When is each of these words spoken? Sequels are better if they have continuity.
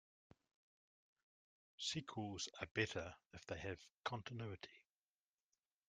Sequels 1.77 2.49
are 2.59 2.65
better 2.73 3.13
if 3.33 3.45
they 3.45 3.59
have 3.59 3.77
continuity. 4.03 4.81